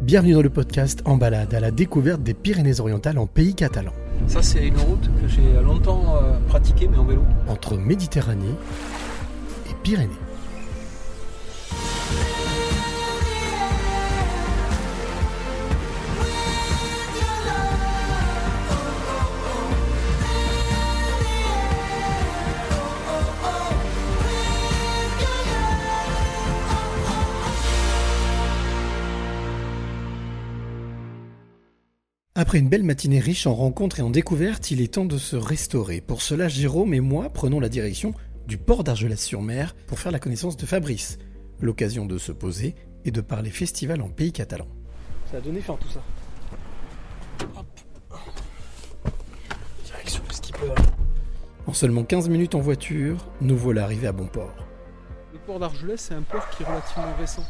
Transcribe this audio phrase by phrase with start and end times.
[0.00, 3.92] Bienvenue dans le podcast En balade à la découverte des Pyrénées-Orientales en pays catalan.
[4.26, 7.22] Ça, c'est une route que j'ai longtemps euh, pratiquée, mais en vélo.
[7.48, 8.54] Entre Méditerranée
[9.70, 10.10] et Pyrénées.
[32.44, 35.34] Après une belle matinée riche en rencontres et en découvertes, il est temps de se
[35.34, 36.02] restaurer.
[36.02, 38.12] Pour cela, Jérôme et moi prenons la direction
[38.46, 41.16] du port d'Argelès-sur-Mer pour faire la connaissance de Fabrice.
[41.62, 42.74] L'occasion de se poser
[43.06, 44.66] et de parler festival en pays catalan.
[45.30, 46.02] Ça a donné fin tout ça.
[47.56, 48.20] Hop.
[49.86, 50.58] Direction le skipper.
[51.66, 54.54] En seulement 15 minutes en voiture, nous voilà arrivés à bon port.
[55.32, 57.44] Le port d'Argelès, c'est un port qui est relativement récent.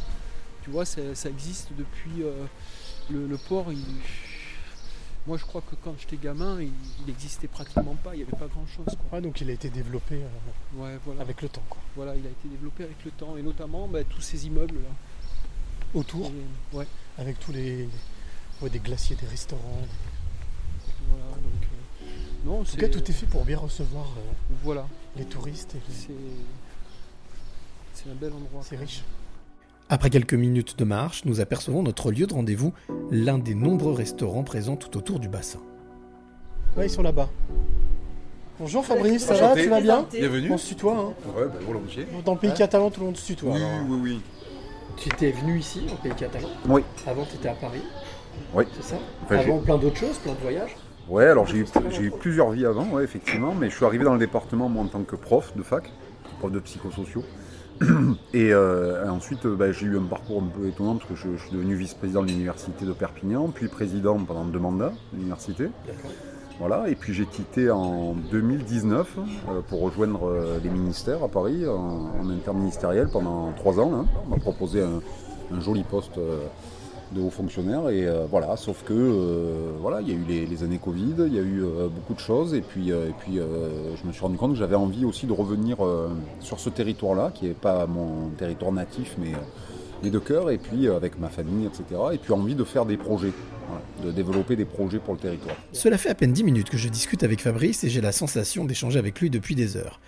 [0.63, 2.23] Tu vois, ça, ça existe depuis.
[2.23, 2.45] euh,
[3.11, 3.79] le, le port, il-
[5.27, 6.71] moi je crois que quand j'étais gamin, il
[7.07, 8.85] n'existait pratiquement pas, il n'y avait pas grand chose.
[8.87, 9.19] Quoi.
[9.19, 11.23] Ouais, donc il a été développé euh, Ouais, voilà.
[11.23, 11.63] avec le temps.
[11.69, 11.81] Quoi.
[11.97, 14.91] voilà, il a été développé avec le temps, et notamment bah, tous ces immeubles là.
[15.95, 16.27] Autour,
[16.73, 16.87] Et, ouais,
[17.19, 17.89] avec tous les
[18.61, 19.81] ouais, des glaciers, des restaurants.
[21.09, 21.25] voilà.
[21.37, 22.07] Donc, euh,
[22.45, 25.75] non, En tout cas, tout est fait pour bien recevoir euh, Voilà, les touristes.
[25.77, 26.13] Et les- c'est
[27.95, 28.63] c'est un bel endroit.
[28.69, 29.03] C'est riche.
[29.91, 32.73] Après quelques minutes de marche, nous apercevons notre lieu de rendez-vous,
[33.11, 35.61] l'un des nombreux restaurants présents tout autour du bassin.
[36.77, 37.29] Ouais, ils sont là-bas.
[38.59, 39.63] Bonjour Fabrice, ça va Enchanté.
[39.65, 40.53] Tu vas bien Bienvenue.
[40.53, 40.97] On se tutoie.
[40.97, 42.07] Hein Ouais, bah, volontiers.
[42.25, 43.53] Dans le pays catalan, tout le monde se tutoie.
[43.53, 43.87] Oui, alors.
[43.89, 44.21] oui, oui.
[44.97, 46.83] Tu étais venu ici, au pays catalan Oui.
[47.07, 47.83] Avant, tu étais à Paris
[48.55, 48.65] Oui.
[48.77, 50.77] C'est ça Enfin, Avant, plein d'autres choses, plein de voyages
[51.09, 54.05] Ouais, alors j'ai eu, j'ai eu plusieurs vies avant, ouais, effectivement, mais je suis arrivé
[54.05, 55.93] dans le département moi en tant que prof de fac,
[56.39, 57.23] prof de psychosociaux.
[58.33, 61.37] Et euh, ensuite, euh, bah, j'ai eu un parcours un peu étonnant parce que je,
[61.37, 65.69] je suis devenu vice-président de l'université de Perpignan, puis président pendant deux mandats de l'université.
[66.61, 71.67] Voilà, et puis j'ai quitté en 2019 euh, pour rejoindre euh, les ministères à Paris
[71.67, 73.91] en, en interministériel pendant trois ans.
[73.91, 74.05] là.
[74.27, 75.01] On m'a proposé un,
[75.53, 76.19] un joli poste
[77.15, 80.63] de haut fonctionnaire et euh, voilà, sauf que euh, voilà, il y a eu les,
[80.63, 84.07] années Covid, il y a eu euh, beaucoup de choses et puis, et puis je
[84.07, 85.79] me suis rendu compte que j'avais envie aussi de revenir
[86.41, 89.33] sur ce territoire-là, qui n'est pas mon territoire natif, mais,
[90.03, 92.01] mais de cœur, et puis avec ma famille, etc.
[92.13, 93.33] Et puis envie de faire des projets,
[94.05, 95.57] de développer des projets pour le territoire.
[95.73, 98.65] Cela fait à peine 10 minutes que je discute avec Fabrice et j'ai la sensation
[98.65, 100.01] d'échanger avec lui depuis des heures.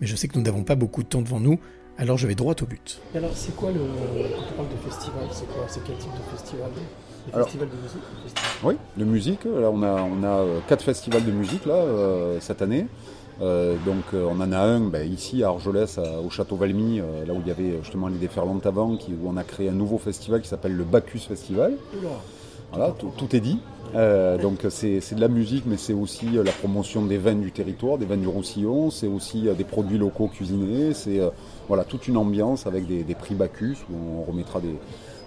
[0.00, 1.58] Mais je sais que nous n'avons pas beaucoup de temps devant nous,
[1.98, 3.00] alors je vais droit au but.
[3.14, 3.78] Alors c'est quoi le...
[3.80, 6.70] Quand on parle de festival, c'est quoi C'est quel type de festival?
[7.26, 9.44] Les Alors- festivals de musique festivals- Oui, de musique.
[9.44, 12.86] Là, on a, on a euh, quatre festivals de musique là, euh, cette année.
[13.40, 17.00] Euh, donc, euh, on en a un ben, ici à Argelès, à- au Château Valmy,
[17.00, 19.68] euh, là où il y avait justement les déferlantes avant, qui, où on a créé
[19.68, 21.74] un nouveau festival qui s'appelle le Bacchus Festival.
[21.98, 22.10] Oula.
[22.72, 23.58] Voilà, tout, est dit.
[23.94, 27.52] Euh, donc c'est de la musique, mais c'est aussi euh, la promotion des vins du
[27.52, 31.20] territoire, des vins du Roussillon, c'est aussi euh, des produits locaux cuisinés, c'est
[31.68, 34.74] voilà, toute une ambiance avec des, des prix Bacchus où on remettra des,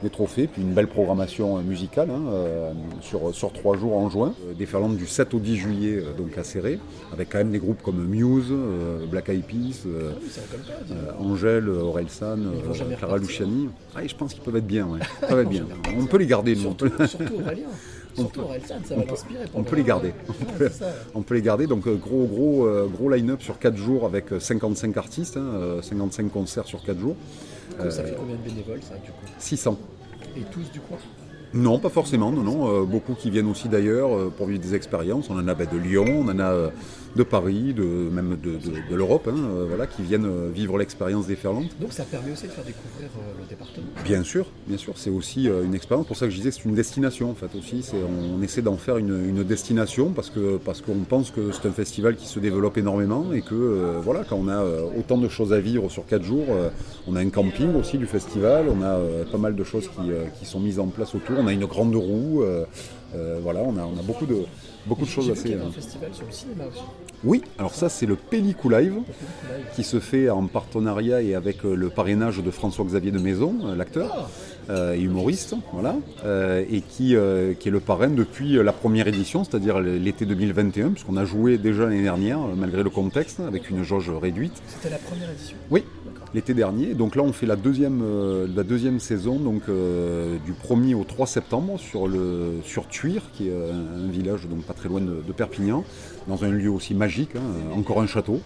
[0.03, 2.71] des trophées, puis une belle programmation euh, musicale hein, euh,
[3.01, 4.33] sur, sur trois jours en juin.
[4.49, 6.79] Euh, Déferlante du 7 au 10 juillet, donc à Serré,
[7.13, 8.53] avec quand même des groupes comme Muse,
[9.09, 10.11] Black Eyed Peas, euh,
[11.19, 12.37] Angèle, Orelsan,
[12.97, 13.17] Clara.
[13.17, 13.69] Luciani.
[13.95, 14.99] Ah, et je pense qu'ils peuvent être bien, ouais.
[15.23, 15.65] Ils peuvent être bien.
[15.99, 16.67] On peut les garder, nous.
[16.69, 17.67] on peut- Surtout, surtout Aurélien.
[18.15, 18.41] Surtout
[18.87, 19.43] ça va l'inspirer.
[19.53, 20.11] on peut les garder.
[20.59, 20.67] Ouais.
[21.13, 24.97] On peut les garder, donc gros gros gros line-up sur 4 jours avec euh, 55
[24.97, 27.15] artistes, hein, euh, 55 concerts sur 4 jours,
[27.79, 29.77] Donc, Ça fait combien de bénévoles, ça, du coup 600.
[30.35, 30.97] Et tous du coin
[31.53, 34.75] Non, pas forcément, non, non, euh, beaucoup qui viennent aussi d'ailleurs euh, pour vivre des
[34.75, 35.29] expériences.
[35.29, 36.69] On en a bah, de Lyon, on en a euh,
[37.15, 40.77] de Paris, de, même de, de- de l'Europe, hein, euh, voilà, qui viennent euh, vivre
[40.77, 41.69] l'expérience déferlante.
[41.81, 43.85] Donc ça permet aussi de faire découvrir euh, le département.
[44.03, 46.05] Bien sûr, bien sûr, c'est aussi une expérience.
[46.07, 47.81] Pour ça que je disais, c'est une destination en fait aussi.
[47.83, 51.67] C'est, on essaie d'en faire une, une destination parce que parce qu'on pense que c'est
[51.67, 54.63] un festival qui se développe énormément et que euh, voilà, quand on a
[54.97, 56.69] autant de choses à vivre sur quatre jours, euh,
[57.07, 60.09] on a un camping aussi du festival, on a euh, pas mal de choses qui,
[60.39, 61.37] qui sont mises en place autour.
[61.39, 62.43] On a une grande roue,
[63.15, 64.37] euh, voilà, on a on a beaucoup de
[64.85, 65.49] beaucoup de choses J'ai vu assez.
[65.49, 66.81] qu'il y avait un festival sur le cinéma aussi.
[67.23, 68.95] Oui, alors ça c'est le Pellicou Live
[69.75, 73.75] qui se fait en partenariat et avec euh, le parrainage de François-Xavier de Maison, euh,
[73.75, 74.29] l'acteur
[74.69, 75.95] euh, et humoriste, voilà,
[76.25, 80.89] euh, et qui, euh, qui est le parrain depuis la première édition, c'est-à-dire l'été 2021,
[80.89, 84.61] puisqu'on a joué déjà l'année dernière, malgré le contexte, avec une jauge réduite.
[84.67, 85.55] C'était la première édition.
[85.71, 85.83] Oui,
[86.33, 86.93] l'été dernier.
[86.93, 91.03] Donc là, on fait la deuxième, euh, la deuxième saison, donc euh, du 1er au
[91.03, 95.01] 3 septembre, sur, le, sur Tuire, qui est euh, un village donc pas très loin
[95.01, 95.83] de, Perpignan,
[96.27, 98.41] dans un lieu aussi magique, hein, encore un château,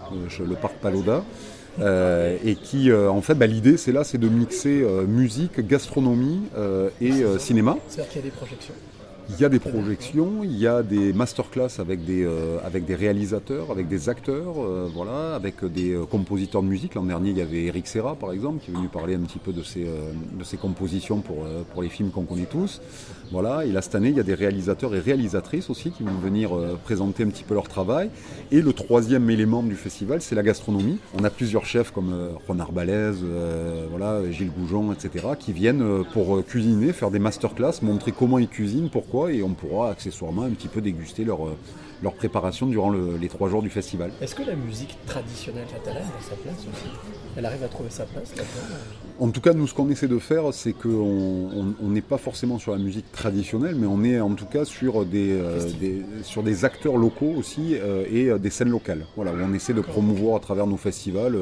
[0.45, 1.23] le parc Paloda.
[1.79, 6.41] et qui, en fait, bah, l'idée, c'est là, c'est de mixer musique, gastronomie
[6.99, 7.77] et cinéma.
[7.87, 8.73] C'est-à-dire qu'il y a des projections
[9.29, 12.95] il y a des projections, il y a des masterclass avec des, euh, avec des
[12.95, 16.95] réalisateurs, avec des acteurs, euh, voilà, avec des euh, compositeurs de musique.
[16.95, 19.39] L'an dernier, il y avait Eric Serra, par exemple, qui est venu parler un petit
[19.39, 22.81] peu de ses, de ses compositions pour, pour les films qu'on connaît tous.
[23.31, 23.65] Voilà.
[23.65, 26.51] Et là, cette année, il y a des réalisateurs et réalisatrices aussi qui vont venir
[26.83, 28.09] présenter un petit peu leur travail.
[28.51, 30.99] Et le troisième élément du festival, c'est la gastronomie.
[31.17, 32.13] On a plusieurs chefs comme
[32.47, 33.23] Ron Arbalaise,
[33.89, 38.89] voilà, Gilles Goujon, etc., qui viennent pour cuisiner, faire des masterclass, montrer comment ils cuisinent,
[38.91, 41.57] pourquoi et on pourra accessoirement un petit peu déguster leur, euh,
[42.17, 44.11] préparation durant les trois jours du festival.
[44.21, 46.89] Est-ce que la musique traditionnelle catalane a sa place aussi?
[47.37, 48.33] Elle arrive à trouver sa place
[49.19, 52.71] En tout cas, nous, ce qu'on essaie de faire, c'est qu'on n'est pas forcément sur
[52.71, 55.69] la musique traditionnelle, mais on est en tout cas sur des, euh,
[56.23, 59.05] sur des acteurs locaux aussi euh, et des scènes locales.
[59.15, 61.37] Voilà, où on essaie de promouvoir à travers nos festivals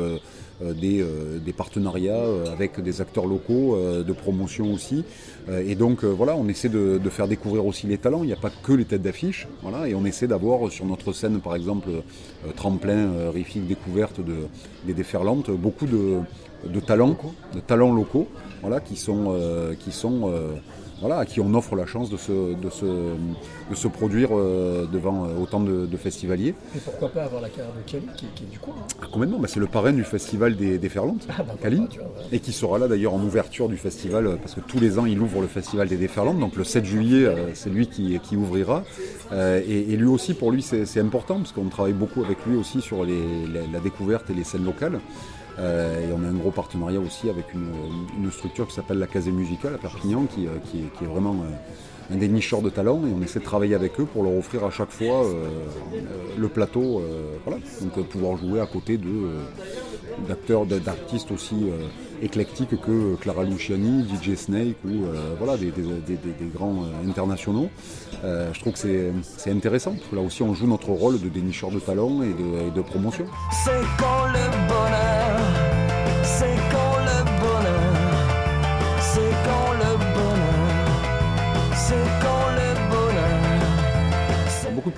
[0.62, 1.06] des,
[1.44, 2.22] des, partenariats
[2.52, 5.06] avec des acteurs locaux, de promotion aussi.
[5.50, 8.24] et donc, voilà, on essaie de, de, faire découvrir aussi les talents.
[8.24, 9.48] Il n'y a pas que les têtes d'affiche.
[9.62, 11.90] Voilà, et on essaie d'avoir sur notre scène, par exemple,
[12.48, 14.48] euh, tremplin, euh, rifique, découverte de,
[14.86, 17.18] des déferlantes, beaucoup de, talents,
[17.54, 18.28] de talents locaux,
[18.62, 20.32] voilà, qui sont, euh, qui sont
[21.00, 24.86] voilà, à qui on offre la chance de se, de se, de se produire euh,
[24.92, 26.56] devant euh, autant de, festivaliers.
[26.76, 29.40] Et pourquoi pas avoir la carrière de Cali, qui, est du coin hein ah, Complètement,
[29.40, 31.82] bah, c'est le parrain du festival des, des Ferlantes, ah, bah, Cali,
[32.32, 35.06] et qui sera là d'ailleurs en ouverture du festival, euh, parce que tous les ans
[35.06, 38.84] il ouvre le festival des Déferlantes, donc le 7 juillet c'est lui qui, qui ouvrira.
[39.32, 43.04] et, lui aussi, pour lui, c'est important, parce qu'on travaille beaucoup avec lui aussi sur
[43.04, 43.24] les,
[43.72, 45.00] la découverte et les scènes locales.
[45.60, 49.32] Euh, et on a un gros partenariat aussi avec une, structure qui s'appelle la Casée
[49.32, 53.22] Musicale à Perpignan, qui, euh, est vraiment euh, un des nicheurs de talent et on
[53.22, 55.26] essaie de travailler avec eux pour leur offrir à chaque fois
[56.38, 57.04] le plateau,
[57.46, 59.00] voilà, donc pouvoir jouer à côté
[60.28, 61.68] d'acteurs, d'artistes aussi
[62.24, 65.06] éclectiques que Clara Luciani, DJ Snake ou
[65.38, 65.72] voilà, des,
[66.52, 67.70] grands internationaux.
[68.24, 68.80] je trouve que
[69.22, 72.72] c'est intéressant, là aussi on joue notre rôle de dénicheur de talent et de, et
[72.76, 73.26] de promotion.
[73.64, 75.19] C'est quand le bonheur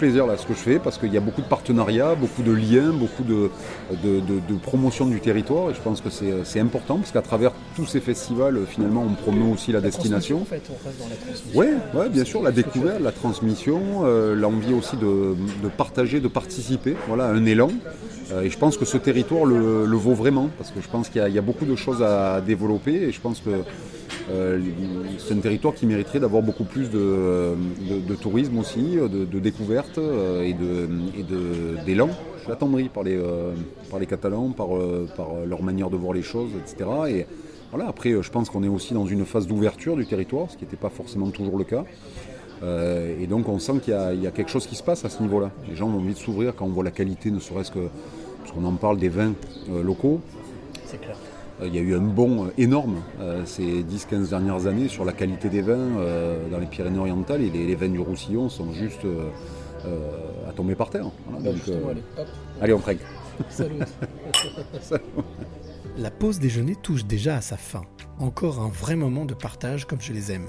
[0.01, 2.51] plaisir là ce que je fais parce qu'il y a beaucoup de partenariats, beaucoup de
[2.51, 3.51] liens, beaucoup de,
[4.03, 6.09] de, promotion du territoire et je pense que
[6.43, 10.41] c'est important parce qu'à travers tous ces festivals finalement on promeut aussi la, destination.
[10.41, 11.59] En fait, on reste dans la transmission.
[11.59, 15.35] Oui, ouais, bien sûr, la découverte, la transmission, euh, l'envie aussi de,
[15.77, 17.69] partager, de participer, voilà, un élan.
[18.31, 21.21] Euh, et je pense que ce territoire le, vaut vraiment parce que je pense qu'il
[21.21, 23.61] y, a beaucoup de choses à développer et je pense que euh,
[25.17, 27.55] c'est un territoire qui mériterait d'avoir beaucoup plus de,
[28.21, 30.53] tourisme aussi, de, découvertes euh, et
[31.85, 32.09] d'élan.
[32.49, 33.53] Attendri par les, euh,
[33.89, 34.69] par les Catalans, par,
[35.15, 36.89] par leur manière de voir les choses, etc.
[37.07, 37.25] Et
[37.71, 40.65] voilà, après, je pense qu'on est aussi dans une phase d'ouverture du territoire, ce qui
[40.65, 41.85] n'était pas forcément toujours le cas.
[42.63, 45.51] et donc on sent qu'il y, a quelque chose qui se passe à ce niveau-là.
[45.69, 47.87] Les gens ont envie de s'ouvrir quand on voit la qualité, ne serait-ce que,
[48.39, 49.33] parce qu'on en parle des vins
[49.83, 50.19] locaux.
[50.85, 51.15] C'est clair.
[51.61, 55.05] Euh, il y a eu un bond euh, énorme euh, ces 10-15 dernières années sur
[55.05, 55.89] la qualité des vins
[56.49, 59.05] dans les Pyrénées-Orientales et les, vins du Roussillon sont juste
[60.47, 61.05] à tomber par terre.
[61.29, 61.49] Bah,
[62.61, 62.99] allez, on trinque.
[65.97, 67.81] La pause déjeuner touche déjà à sa fin.
[68.19, 70.47] Encore un vrai moment de partage comme je les aime.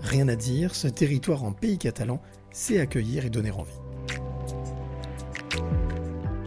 [0.00, 2.20] Rien à dire, ce territoire en pays catalan
[2.52, 3.80] sait accueillir et donner envie.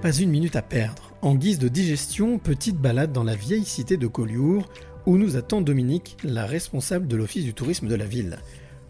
[0.02, 1.11] Pas une minute à perdre.
[1.24, 4.68] En guise de digestion, petite balade dans la vieille cité de Collioure,
[5.06, 8.40] où nous attend Dominique, la responsable de l'office du tourisme de la ville.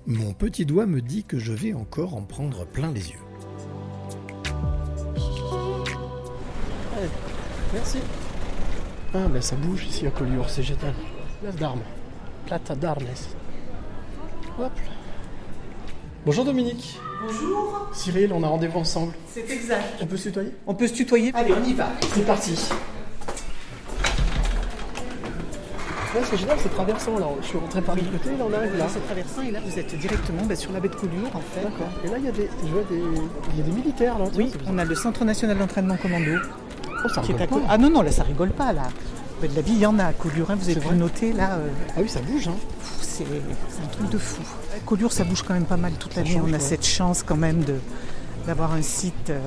[0.08, 3.20] Mon petit doigt me dit que je vais encore en prendre plein les yeux.
[7.74, 7.98] merci.
[9.14, 10.94] Ah ben ça bouge ici à Collioure, c'est génial.
[11.42, 11.82] Place d'armes.
[12.46, 13.04] Plata d'armes.
[14.58, 14.72] Hop.
[16.24, 17.00] Bonjour Dominique.
[17.26, 17.90] Bonjour.
[17.94, 19.14] Cyril, on a rendez-vous ensemble.
[19.34, 19.98] C'est exact.
[20.02, 21.88] On peut se tutoyer On peut se tutoyer Allez, on y va.
[22.14, 22.54] C'est parti.
[26.30, 27.26] c'est génial, c'est traversant là.
[27.42, 28.86] Je suis rentré par le côté, là on arrive là.
[28.88, 31.62] C'est traversant et là vous êtes directement bah, sur la baie de Collioure en fait.
[31.64, 31.90] D'accord.
[32.06, 33.02] Et là il y a des, je vois des,
[33.54, 34.26] il y a des militaires là.
[34.36, 36.38] Oui, on a le Centre national d'entraînement commando.
[37.04, 37.62] Oh, ça rigole pas.
[37.68, 38.90] Ah non non, là ça rigole pas là.
[39.42, 41.56] De la vie, il y en a à Collioure, hein, vous avez pu noter là.
[41.56, 41.68] Euh,
[41.98, 42.48] ah oui, ça bouge.
[42.48, 42.56] Hein.
[43.02, 44.44] C'est un truc de fou.
[44.86, 46.40] Collioure, ça bouge quand même pas mal toute l'année.
[46.46, 47.64] On a cette chance quand même
[48.46, 49.40] d'avoir un site euh,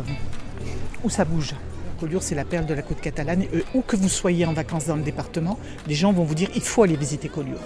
[1.05, 1.55] où ça bouge.
[2.01, 3.45] Collioure, c'est la perle de la côte catalane.
[3.73, 6.63] où que vous soyez en vacances dans le département, les gens vont vous dire il
[6.63, 7.61] faut aller visiter Collioure.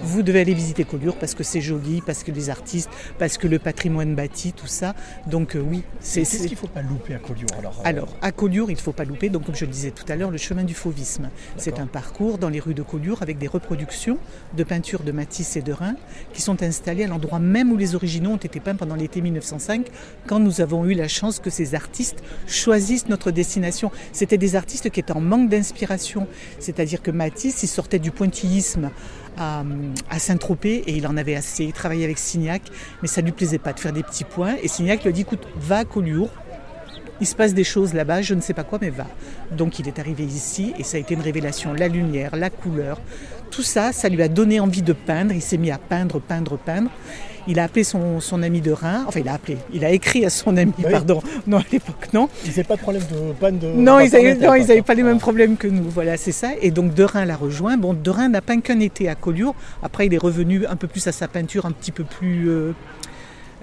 [0.00, 3.46] Vous devez aller visiter Collioure parce que c'est joli, parce que les artistes, parce que
[3.46, 4.94] le patrimoine bâti, tout ça.
[5.26, 6.20] Donc euh, oui, c'est.
[6.20, 8.74] Qu'est-ce c'est- qu'il ne faut pas louper à Collioure alors euh, Alors, à Collioure, il
[8.74, 10.74] ne faut pas louper, donc comme je le disais tout à l'heure, le chemin du
[10.74, 11.30] fauvisme.
[11.56, 14.18] C'est un parcours dans les rues de Collioure avec des reproductions
[14.56, 15.96] de peintures de Matisse et de Rhin
[16.32, 19.86] qui sont installées à l'endroit même où les originaux ont été peints pendant l'été 1905,
[20.26, 23.90] quand nous avons eu la chance que ces artistes choisissent notre destination.
[24.12, 26.26] C'était des artistes qui étaient en manque d'inspiration,
[26.58, 28.90] c'est-à-dire que Matisse, il sortait du pointillisme
[29.36, 29.64] à,
[30.18, 31.64] Saint-Tropez et il en avait assez.
[31.64, 32.62] Il travaillait avec Signac,
[33.02, 34.56] mais ça lui plaisait pas de faire des petits points.
[34.62, 36.30] Et Signac lui a dit écoute, va à Collioure,
[37.20, 39.06] il se passe des choses là-bas, je ne sais pas quoi, mais va.
[39.52, 41.72] Donc il est arrivé ici et ça a été une révélation.
[41.72, 43.00] La lumière, la couleur,
[43.50, 45.32] tout ça, ça lui a donné envie de peindre.
[45.32, 46.90] Il s'est mis à peindre, peindre, peindre.
[47.46, 50.24] Il a appelé son, son ami de Rhin, enfin il a appelé, il a écrit
[50.24, 50.84] à son ami, Oui.
[50.90, 52.28] pardon, non à l'époque non.
[52.44, 53.66] Ils n'avaient pas de problème de panne de.
[53.68, 55.04] Non, ils n'avaient à l'époque, pas les hein.
[55.06, 56.50] mêmes problèmes que nous, voilà, c'est ça.
[56.62, 57.76] Et donc Derain l'a rejoint.
[57.76, 59.54] Bon, Derain n'a peint qu'un été à Collioure.
[59.82, 62.72] Après, il est revenu un peu plus à sa peinture, un petit peu plus, euh,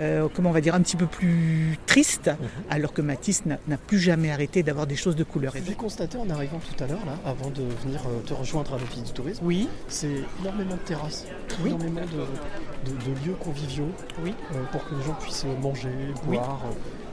[0.01, 2.47] euh, comment on va dire, un petit peu plus triste, Mhm.
[2.69, 5.53] alors que Matisse n'a plus jamais arrêté d'avoir des choses de couleur.
[5.65, 8.77] J'ai constaté en arrivant tout à l'heure, là, avant de venir euh, te rejoindre à
[8.79, 10.09] l'Office du tourisme, Oui, c'est
[10.41, 11.25] énormément de terrasses,
[11.63, 11.69] Oui.
[11.69, 13.89] énormément de, de- de lieux conviviaux
[14.23, 14.33] oui.
[14.55, 15.89] euh, pour que les gens puissent manger,
[16.27, 16.37] Oui.
[16.37, 16.61] boire.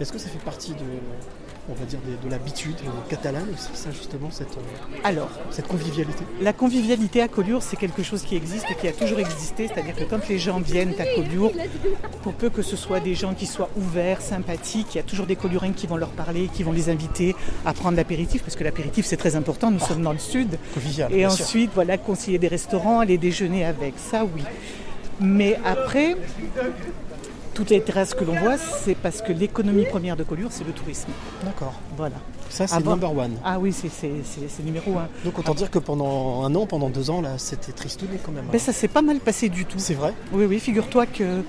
[0.01, 0.79] Est-ce que ça fait partie de,
[1.71, 6.25] on va dire, de l'habitude euh, catalane aussi, ça justement, cette, euh, Alors, cette convivialité
[6.41, 9.69] la convivialité à Collioure, c'est quelque chose qui existe et qui a toujours existé.
[9.69, 11.53] C'est-à-dire que quand les gens viennent à Collioure,
[12.23, 15.27] pour peu que ce soit des gens qui soient ouverts, sympathiques, il y a toujours
[15.27, 17.35] des Colliourins qui vont leur parler, qui vont les inviter
[17.65, 20.59] à prendre l'apéritif, parce que l'apéritif c'est très important, nous sommes dans le sud.
[20.75, 21.31] Convivial, Et sûr.
[21.31, 24.43] ensuite, voilà, conseiller des restaurants, aller déjeuner avec, ça oui.
[25.21, 26.17] Mais après,
[27.59, 30.71] toutes les terrasses que l'on voit, c'est parce que l'économie première de Collioure, c'est le
[30.71, 31.09] tourisme.
[31.45, 31.75] D'accord.
[31.97, 32.15] Voilà.
[32.49, 33.33] Ça, c'est Avant- number one.
[33.45, 35.09] Ah oui, c'est c'est- c'est- c'est numéro un.
[35.25, 38.45] Donc autant dire que pendant un an, pendant deux ans, là, c'était tristouné quand même.
[38.45, 38.51] hein.
[38.53, 39.81] Ben, ça s'est pas mal passé du tout.
[39.81, 41.43] C'est vrai Oui, oui, figure-toi que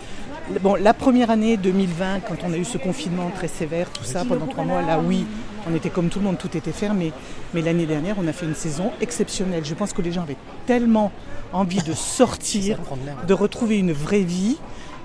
[0.61, 4.25] bon, la première année 2020, quand on a eu ce confinement très sévère, tout ça,
[4.25, 5.27] pendant trois mois, là oui,
[5.71, 7.13] on était comme tout le monde, tout était fermé.
[7.53, 9.63] Mais l'année dernière, on a fait une saison exceptionnelle.
[9.63, 11.11] Je pense que les gens avaient tellement
[11.53, 13.15] envie de sortir, l'air.
[13.27, 14.57] de retrouver une vraie vie,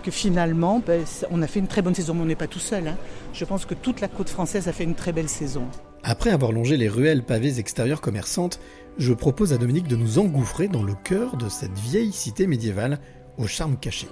[0.05, 2.15] que finalement, ben, on a fait une très bonne saison.
[2.15, 2.87] Mais on n'est pas tout seul.
[2.89, 2.97] hein.
[3.33, 5.63] Je pense que toute la côte française a fait une très belle saison.
[6.03, 8.61] Après avoir longé les ruelles pavées extérieures commerçantes,
[8.99, 12.99] je propose à Dominique de nous engouffrer dans le cœur de cette vieille cité médiévale
[13.39, 14.07] au charme caché.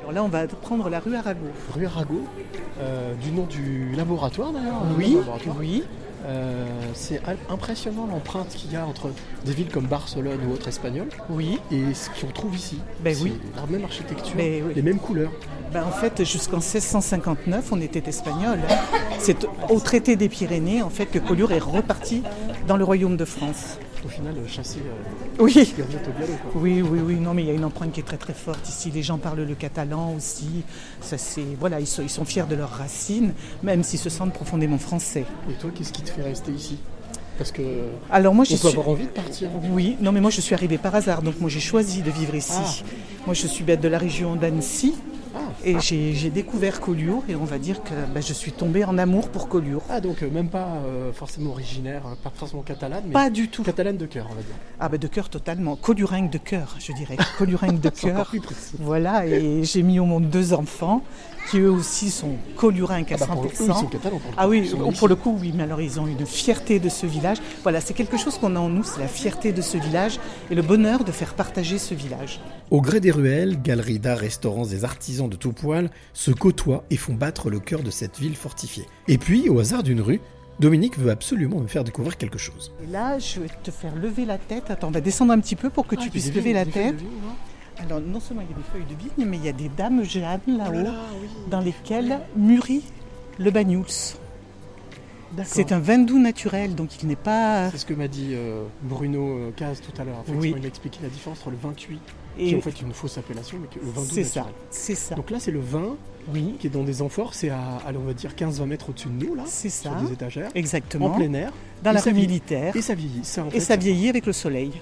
[0.00, 1.46] Alors là, on va prendre la rue Arago.
[1.74, 2.20] Rue Arago,
[2.80, 4.82] euh, du nom du laboratoire d'ailleurs.
[4.90, 5.56] le Oui, laboratoire.
[5.60, 5.84] oui.
[6.26, 9.10] Euh, c'est impressionnant l'empreinte qu'il y a entre
[9.44, 11.58] des villes comme Barcelone ou autres espagnoles Oui.
[11.70, 12.80] et ce qu'on trouve ici.
[13.04, 13.34] Ben oui.
[13.56, 14.72] La même architecture, Ben oui.
[14.74, 15.30] les mêmes couleurs.
[15.72, 18.58] Ben, en fait, jusqu'en 1659, on était espagnol.
[19.18, 22.22] C'est au traité des Pyrénées, en fait, que Collioure est reparti
[22.66, 23.78] dans le royaume de France.
[24.08, 25.52] Au final, euh, chasser euh, Oui.
[25.54, 26.32] Gaviot au galop.
[26.50, 26.62] Quoi.
[26.62, 28.66] Oui, oui, oui, non, mais il y a une empreinte qui est très très forte
[28.66, 28.90] ici.
[28.90, 30.64] Les gens parlent le catalan aussi.
[31.02, 34.32] Ça, c'est, voilà, ils sont, ils sont fiers de leurs racines, même s'ils se sentent
[34.32, 35.26] profondément français.
[35.50, 36.78] Et toi, qu'est-ce qui te fait rester ici?
[37.36, 37.62] Parce que
[38.10, 38.68] Alors moi, je peut suis...
[38.68, 39.50] avoir envie de partir.
[39.70, 42.34] Oui, non, mais moi je suis arrivée par hasard, donc moi j'ai choisi de vivre
[42.34, 42.52] ici.
[42.56, 42.84] Ah.
[43.26, 44.94] Moi je suis bête de la région d'Annecy
[45.36, 45.47] Ah.
[45.64, 49.28] Et j'ai, découvert Collioure et on va dire que ben, je suis tombée en amour
[49.28, 49.82] pour Collioure.
[49.90, 53.48] Ah, donc euh, même pas euh, forcément originaire, euh, pas forcément catalane, mais Pas du
[53.48, 53.62] tout.
[53.62, 54.54] catalane de cœur, on va dire.
[54.78, 55.76] Ah ben de cœur totalement.
[55.76, 57.16] Colluringue de cœur, je dirais.
[57.38, 58.26] Colluringue de cœur.
[58.26, 58.76] plus précis.
[58.78, 61.02] Voilà, et j'ai mis au monde deux enfants
[61.50, 63.52] qui eux aussi sont collurinques à Ah bah, pour eux, 100%.
[63.60, 65.06] ils sont catalans pour Ah oui, Ils sont pour ici.
[65.08, 67.38] le coup, oui, mais alors ils ont une fierté de ce village.
[67.62, 70.54] Voilà, c'est quelque chose qu'on a en nous, c'est la fierté de ce village et
[70.54, 72.40] le bonheur de faire partager ce village.
[72.70, 76.96] Au gré des ruelles, galeries d'art, restaurants et artisans de tout poil se côtoient et
[76.96, 78.86] font battre le cœur de cette ville fortifiée.
[79.08, 80.20] Et puis, au hasard d'une rue,
[80.60, 82.72] Dominique veut absolument me faire découvrir quelque chose.
[82.82, 84.70] Et là, je vais te faire lever la tête.
[84.70, 86.96] Attends, on va descendre un petit peu pour que Ah, tu puisses lever la tête.
[87.80, 89.68] Alors, non seulement il y a des feuilles de vigne, mais il y a des
[89.68, 91.28] dames Jeanne Oh là là-haut là, oui.
[91.48, 92.82] dans lesquelles mûrit
[93.38, 93.84] le bagnouls.
[95.32, 95.52] D'accord.
[95.54, 97.70] C'est un vin doux naturel, donc il n'est pas.
[97.70, 100.22] C'est ce que m'a dit euh, Bruno euh, Caz tout à l'heure.
[100.26, 100.54] Effectivement, Oui.
[100.58, 102.00] Il a expliqué la différence entre le vin cuit,
[102.38, 104.46] Et qui est en fait une fausse appellation, mais que le vin doux c'est ça,
[104.70, 105.14] c'est ça.
[105.14, 105.96] Donc là, c'est le vin
[106.32, 109.24] Oui, qui est dans des amphores, c'est à, on va dire 15-20 mètres au-dessus de
[109.26, 110.00] nous, là, c'est sur ça.
[110.00, 111.06] des étagères, Exactement.
[111.06, 111.52] en plein air.
[111.82, 112.74] Dans la rue militaire.
[112.76, 113.24] Et ça vieillit.
[113.24, 114.72] Ça, en Et ça vieillit avec le soleil.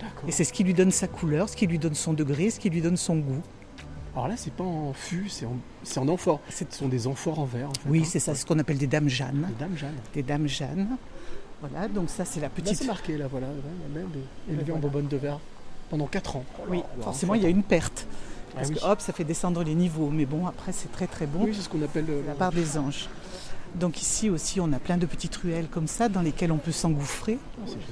[0.00, 0.28] D'accord.
[0.28, 2.60] Et c'est ce qui lui donne sa couleur, ce qui lui donne son degré, ce
[2.60, 3.42] qui lui donne son goût.
[4.14, 6.40] Alors là, c'est pas en fût, c'est en, c'est en amphore.
[6.48, 7.68] Ce sont des amphores en verre.
[7.70, 8.08] En fait, Oui, hein.
[8.08, 9.48] c'est ça, ce qu'on appelle des dames Jeanne.
[9.48, 9.94] Les dames Jeanne.
[10.14, 10.96] Des dames Jeanne.
[11.60, 12.76] Voilà, donc ça c'est la Là, petite.
[12.76, 13.46] c'est marqué, là, voilà.
[13.48, 13.54] ouais,
[13.92, 14.08] la même,
[14.48, 14.80] élevée en voilà.
[14.82, 15.40] bobonne de verre
[15.90, 16.44] pendant 4 ans.
[16.68, 18.06] Oui, Alors, forcément en il y a une perte.
[18.08, 18.76] ah Parce oui.
[18.76, 20.10] que hop, ça fait descendre les niveaux.
[20.10, 21.44] Mais bon, après c'est très très bon.
[21.44, 23.08] Oui, c'est ce qu'on appelle le, La part des anges.
[23.74, 26.72] Donc ici aussi, on a plein de petites ruelles comme ça dans lesquelles on peut
[26.72, 27.38] s'engouffrer.
[27.42, 27.84] Ah, c'est génial.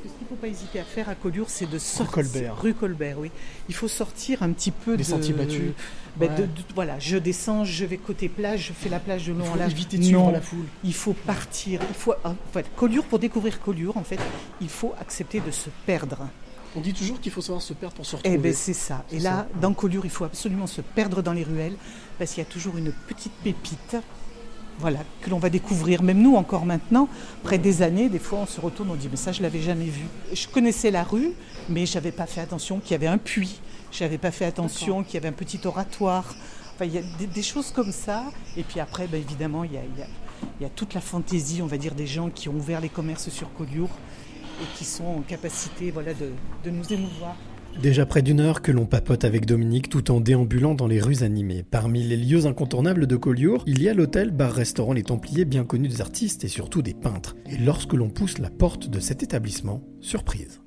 [0.00, 2.06] Parce que ce qu'il ne faut pas hésiter à faire à Collioure, c'est de sortir.
[2.16, 2.60] Rue Colbert.
[2.62, 3.30] Rue Colbert, oui.
[3.68, 5.08] Il faut sortir un petit peu Des de.
[5.08, 5.72] sentiers battus.
[6.16, 6.36] Ben, Ouais.
[6.36, 9.48] de- de- voilà, je descends, je vais côté plage, je fais la plage de long
[9.50, 9.72] en large.
[9.72, 10.64] éviter de suivre la foule.
[10.84, 11.80] Il faut partir.
[11.88, 14.18] Il faut, en fait, Collioure, pour découvrir Collioure, en fait,
[14.60, 16.28] il faut accepter de se perdre.
[16.76, 18.34] On dit toujours qu'il faut savoir se perdre pour se retrouver.
[18.36, 19.04] Eh ben c'est ça.
[19.10, 19.60] Et là, ça.
[19.60, 21.76] dans Collioure, il faut absolument se perdre dans les ruelles
[22.18, 23.96] parce qu'il y a toujours une petite pépite.
[24.80, 27.08] Voilà, que l'on va découvrir, même nous encore maintenant,
[27.42, 29.86] après des années, des fois on se retourne, on dit mais ça je l'avais jamais
[29.86, 30.04] vu.
[30.32, 31.32] Je connaissais la rue,
[31.68, 35.14] mais j'avais pas fait attention qu'il y avait un puits, j'avais pas fait attention qu'il
[35.14, 36.32] y avait un petit oratoire.
[36.74, 38.22] Enfin, il y a des, des choses comme ça.
[38.56, 40.06] Et puis après, ben, évidemment, il y a, il y a-
[40.60, 42.88] il y a toute la fantaisie, on va dire, des gens qui ont ouvert les
[42.88, 43.90] commerces sur Collioure
[44.62, 46.30] et qui sont en capacité voilà, de,
[46.62, 47.34] de nous émouvoir.
[47.80, 51.22] Déjà près d'une heure que l'on papote avec Dominique tout en déambulant dans les rues
[51.22, 51.62] animées.
[51.62, 55.86] Parmi les lieux incontournables de Collioure, il y a l'hôtel bar-restaurant Les Templiers bien connu
[55.86, 57.36] des artistes et surtout des peintres.
[57.46, 60.60] Et lorsque l'on pousse la porte de cet établissement, surprise.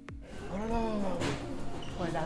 [1.98, 2.26] Voilà.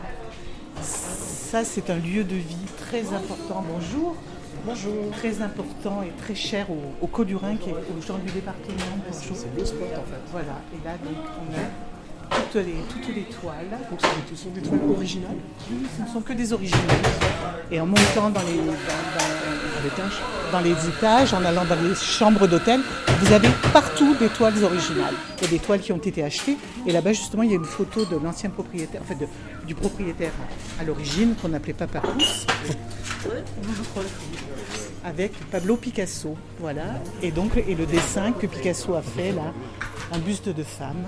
[0.82, 3.64] Ça, c'est un lieu de vie très important.
[3.68, 4.14] Bonjour.
[4.64, 5.10] Bonjour.
[5.12, 8.76] Très important et très cher aux, aux Collurins, qui est aux gens du département.
[9.10, 9.36] Bonjour.
[9.56, 10.22] le spot en fait.
[10.30, 10.60] Voilà.
[10.72, 11.95] Et là, donc, on a
[12.52, 13.68] toutes les, toutes les toiles.
[13.90, 14.00] Donc
[14.30, 15.36] ce sont des toiles originales
[15.96, 16.80] Ce ne sont que des originaux.
[17.70, 18.56] Et en montant dans les,
[20.52, 22.80] dans- les étages, en allant dans les chambres d'hôtel,
[23.20, 25.14] vous avez partout des toiles originales.
[25.38, 26.56] Il y a des toiles qui ont été achetées.
[26.86, 29.28] Et là-bas, justement, il y a une photo de l'ancien propriétaire, en fait, de-
[29.66, 30.32] du propriétaire
[30.80, 32.46] à l'origine, qu'on appelait Papa Pousse,
[35.06, 36.36] avec Pablo Picasso.
[36.58, 36.82] Voilà.
[37.22, 39.52] Et donc, et le dessin que Picasso a fait, là,
[40.12, 41.04] un buste de femme.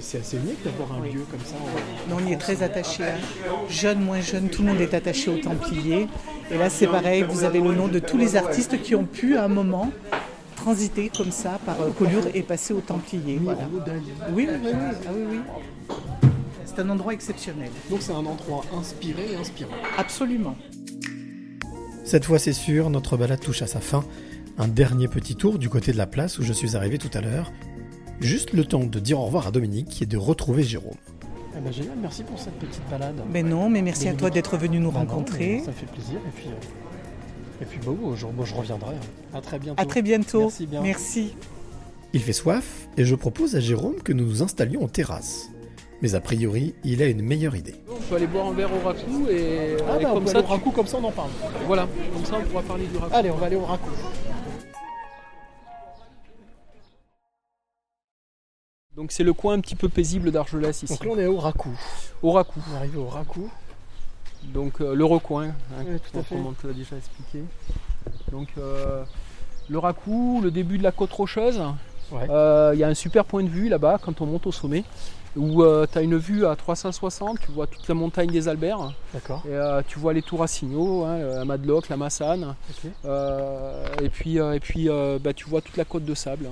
[0.00, 1.12] C'est- assez unique d'avoir un Oui.
[1.12, 1.54] lieu comme ça.
[1.56, 3.04] en- Mais on y est très attaché.
[3.04, 3.18] hein.
[3.68, 6.08] Jeune, moins jeune, tout le monde est attaché aux Templiers.
[6.50, 9.36] Et là, c'est pareil, vous avez le nom de tous les artistes qui ont pu,
[9.36, 9.90] à un moment,
[10.56, 13.38] transiter comme ça par euh, Collioure et passer aux Templiers.
[13.42, 13.68] Voilà.
[14.32, 14.70] Oui, oui, oui.
[15.06, 15.38] Ah, oui, oui.
[16.64, 17.70] C'est un endroit exceptionnel.
[17.90, 19.70] Donc c'est un endroit inspiré et inspirant.
[19.98, 20.56] Absolument.
[22.06, 24.04] Cette fois c'est sûr, notre balade touche à sa fin.
[24.58, 27.20] Un dernier petit tour du côté de la place où je suis arrivé tout à
[27.20, 27.52] l'heure.
[28.20, 30.94] Juste le temps de dire au revoir à Dominique et de retrouver Jérôme.
[31.56, 33.16] Eh ben génial, merci pour cette petite balade.
[33.32, 35.60] Mais non, mais merci à toi d'être venu nous Bah non, rencontrer.
[35.64, 38.94] Ça fait plaisir et puis, euh, et puis bah, bon, je, moi, je reviendrai.
[39.34, 39.82] À très bientôt.
[39.82, 40.42] À très bientôt.
[40.42, 40.82] Merci bien.
[40.82, 41.34] Merci.
[42.12, 45.50] Il fait soif et je propose à Jérôme que nous nous installions en terrasse.
[46.02, 47.74] Mais a priori, il a une meilleure idée.
[47.90, 50.30] On peut aller boire un verre au racou et, Ah et bah, on comme peut
[50.30, 51.30] ça, aller au tu- racou, comme ça on en parle.
[51.66, 53.14] voilà, comme ça on pourra parler du racou.
[53.14, 53.90] Allez, on va aller au racou.
[58.94, 60.86] Donc c'est le coin un petit peu paisible d'Argelès ici.
[60.92, 61.70] Donc là on est au racou.
[62.22, 62.60] Au racou.
[62.70, 63.50] On est arrivé au racou.
[64.44, 65.52] Donc euh, le recoin, hein,
[65.84, 66.36] tout à comme fait.
[66.36, 67.42] on te l'a déjà expliqué.
[68.30, 69.02] Donc euh,
[69.68, 71.62] le racou, le début de la côte rocheuse.
[72.12, 72.26] Ouais.
[72.30, 74.84] Euh, Il y a un super point de vue là-bas quand on monte au sommet
[75.36, 79.42] où tu as une vue à 360, tu vois toute la montagne des Alberts, D'accord.
[79.46, 82.54] et, euh, tu vois les tours à signaux, hein, la Madlock, la Massane,
[83.04, 86.48] euh, et puis, euh, et puis euh, bah, tu vois toute la côte de sable.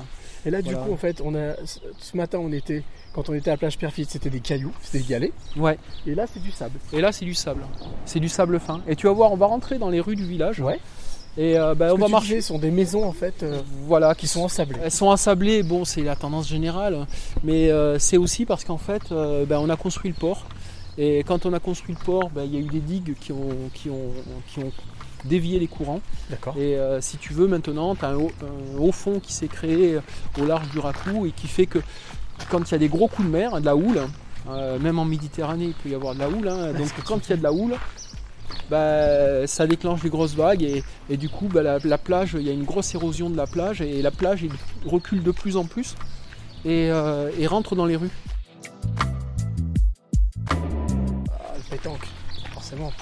[0.46, 2.82] Et là, du coup, en fait, on a ce- matin, on était
[3.14, 5.32] quand on était à la plage Perfide, c'était des cailloux, c'était des galets.
[5.56, 5.78] Ouais.
[6.06, 6.78] Et là, c'est du sable.
[6.92, 7.62] Et là c'est du sable,
[8.04, 8.82] c'est du sable fin.
[8.86, 10.60] Et tu vas voir, on va rentrer dans les rues du village.
[10.60, 10.78] Ouais.
[11.36, 12.40] Et euh, bah, Ce on que va tu marcher.
[12.40, 14.78] ce sont des maisons en fait euh, Voilà, qui sont ensablées.
[14.82, 17.06] Elles sont ensablées, bon c'est la tendance générale,
[17.42, 20.46] mais euh, c'est aussi parce qu'en fait euh, ben, on a construit le port.
[20.96, 23.32] Et quand on a construit le port, ben, il y a eu des digues qui
[23.32, 24.12] ont, qui ont,
[24.46, 24.70] qui ont
[25.24, 26.00] dévié les courants.
[26.30, 26.54] D'accord.
[26.56, 29.48] Et euh, si tu veux maintenant, tu as un haut, un haut fond qui s'est
[29.48, 29.98] créé
[30.40, 31.80] au large du Racou et qui fait que
[32.48, 34.02] quand il y a des gros coups de mer, de la houle,
[34.50, 37.30] euh, même en Méditerranée il peut y avoir de la houle, hein, donc quand il
[37.30, 37.74] y a de la houle,
[38.70, 42.42] bah, ça déclenche des grosses vagues et, et du coup bah, la, la plage, il
[42.42, 44.52] y a une grosse érosion de la plage et la plage il
[44.88, 45.94] recule de plus en plus
[46.64, 48.10] et, euh, et rentre dans les rues.
[50.50, 52.06] Ah, le pétanque,
[52.52, 52.92] forcément.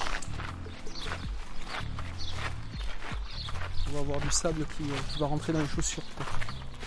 [3.88, 6.02] On va avoir du sable qui, qui va rentrer dans les chaussures.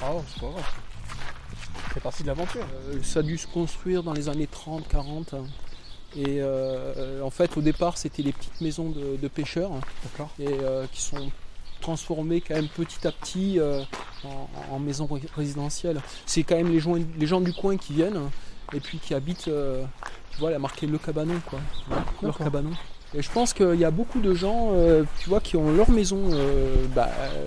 [0.02, 0.64] Ah, c'est pas grave.
[1.94, 2.66] C'est partie de l'aventure.
[2.90, 5.36] Euh, ça a dû se construire dans les années 30, 40.
[6.16, 9.72] Et euh, en fait, au départ, c'était des petites maisons de, de pêcheurs
[10.40, 11.30] et euh, qui sont
[11.82, 13.82] transformées quand même petit à petit euh,
[14.24, 16.02] en, en maisons ré- résidentielles.
[16.26, 18.30] C'est quand même les gens, les gens du coin qui viennent
[18.74, 19.50] et puis qui habitent,
[20.32, 21.60] tu vois, elle a marqué le cabanon, quoi.
[22.22, 22.72] Leur cabanon.
[23.18, 25.90] Et je pense qu'il y a beaucoup de gens, euh, tu vois, qui ont leur
[25.90, 27.44] maison euh, bah, euh,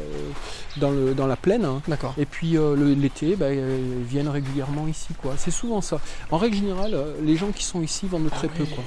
[0.78, 1.64] dans, le, dans la plaine.
[1.66, 1.82] hein.
[1.86, 2.14] D'accord.
[2.16, 5.08] Et puis euh, le- l'été, bah, ils viennent régulièrement ici.
[5.20, 5.34] quoi.
[5.36, 6.00] C'est souvent ça.
[6.30, 8.64] En règle générale, les gens qui sont ici vendent très peu.
[8.64, 8.82] Quoi.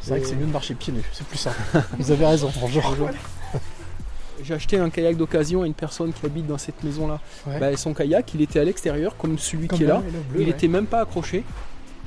[0.00, 1.56] C'est vrai que c'est mieux de marcher pieds nus, c'est plus simple.
[1.98, 2.82] Vous avez raison, bonjour.
[4.42, 7.20] j'ai acheté un kayak d'occasion à une personne qui habite dans cette maison-là.
[7.46, 7.58] Ouais.
[7.58, 10.02] Bah, son kayak, il était à l'extérieur, comme celui Comme qui est là.
[10.30, 10.50] bleu, il ouais.
[10.50, 11.44] était même pas accroché.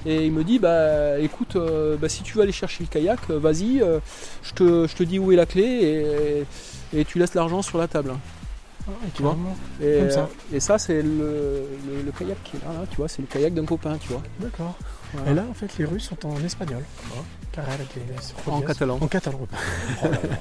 [0.10, 3.20] Et il me dit bah écoute, euh, bah, si tu veux aller chercher le kayak,
[3.30, 4.00] euh, vas-y, euh,
[4.42, 6.46] je, te, je te dis où est la clé
[6.94, 8.14] et, et tu laisses l'argent sur la table.
[8.88, 9.32] Ah, tu vois.
[9.32, 9.58] carrément.
[9.84, 10.30] Et, Comme ça.
[10.54, 13.28] et ça c'est le, le- le kayak qui est là, là, tu vois, c'est le
[13.28, 14.24] kayak d'un copain, tu vois.
[14.40, 14.76] D'accord.
[15.14, 15.32] Voilà.
[15.32, 16.84] Et là, en fait, les rues sont en espagnol.
[18.48, 18.98] En catalan.
[19.02, 19.40] En catalan.
[20.04, 20.38] Oh là là.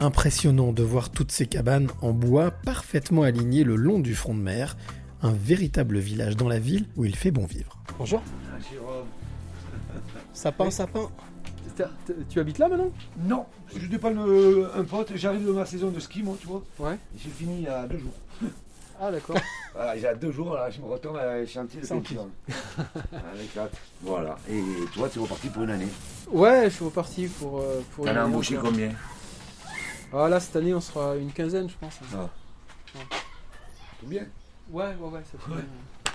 [0.00, 4.38] Impressionnant de voir toutes ces cabanes en bois parfaitement alignées le long du front de
[4.40, 4.76] mer,
[5.22, 7.76] un véritable village dans la ville où il fait bon vivre.
[7.98, 8.22] Bonjour.
[10.32, 11.08] Sapin, sapin.
[11.76, 11.90] T'as-
[12.28, 12.92] Tu habites là maintenant?
[13.24, 16.62] Non, je dépanne euh, un pote, j'arrive de ma saison de ski, moi, tu vois.
[16.78, 16.96] Ouais.
[17.16, 18.12] J'ai fini il y a deux jours.
[19.00, 19.36] Ah d'accord.
[19.74, 21.86] Voilà, il y a deux jours, là, je me retourne à chantier de.
[21.86, 23.72] Avec hâte.
[24.02, 24.36] Voilà.
[24.50, 24.60] Et
[24.92, 25.86] toi, tu es reparti pour une année?
[26.32, 27.60] Ouais, je suis reparti pour.
[27.60, 28.90] euh, pour T'en une as année embauché combien?
[30.12, 31.98] Ah là cette année on sera une quinzaine je pense.
[32.14, 32.28] Ah.
[32.94, 33.00] Ouais.
[34.00, 34.26] Tout bien.
[34.70, 35.56] Ouais ouais ouais ça fait Ouais.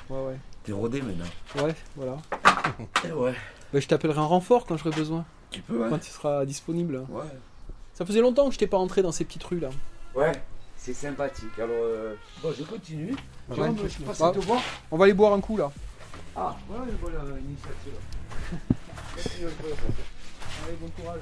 [0.09, 0.15] bien.
[0.17, 0.39] Ouais ouais.
[0.63, 1.25] T'es rodé maintenant.
[1.63, 2.17] Ouais voilà.
[3.05, 3.33] Eh ouais.
[3.71, 7.05] Bah, je t'appellerai un renfort quand j'aurai besoin, Tu peux, hein quand tu seras disponible.
[7.09, 7.23] Ouais.
[7.93, 9.69] Ça faisait longtemps que je t'ai pas rentré dans ces petites rues là.
[10.15, 10.31] Ouais.
[10.77, 11.57] C'est sympathique.
[11.57, 13.11] Alors, euh, bon, je continue.
[13.49, 13.55] Ouais.
[13.55, 14.31] Jérôme, je passe Ah.
[14.31, 14.61] te voir.
[14.91, 15.71] On va aller boire un coup là.
[16.35, 17.13] Ah, voilà une bonne
[17.47, 17.93] initiative.
[19.15, 20.65] En.
[20.67, 21.19] Allez bon courage.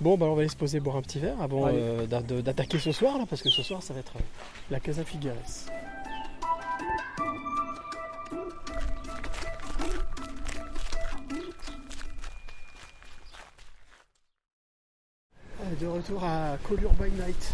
[0.00, 2.92] Bon, bah on va aller se poser boire un petit verre avant euh, d'attaquer ce
[2.92, 4.20] soir, là, parce que ce soir, ça va être euh,
[4.70, 5.34] la Casa Figueres.
[15.80, 17.52] De retour à Collure by Night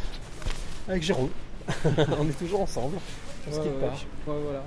[0.89, 1.31] avec Jérôme.
[2.19, 2.99] on est toujours ensemble.
[3.45, 3.93] Parce qu'il ouais, part.
[3.93, 4.63] ouais, voilà.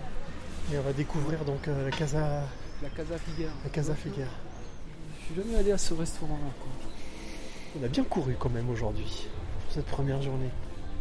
[0.74, 2.44] Et on va découvrir donc euh, la Casa,
[2.84, 3.54] La Casa Figuera.
[3.64, 4.28] la Casa Figueres.
[5.20, 6.97] Je suis jamais allé à ce restaurant là.
[7.80, 9.28] On a bien couru quand même aujourd'hui,
[9.64, 10.50] pour cette première journée.